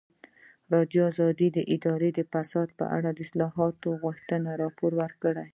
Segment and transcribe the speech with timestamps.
[0.03, 0.67] ازادي
[1.25, 4.91] راډیو د اداري فساد په اړه د اصلاحاتو غوښتنې راپور
[5.23, 5.45] کړې.